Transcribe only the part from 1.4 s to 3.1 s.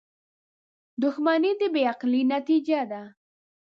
د بې عقلۍ نتیجه ده.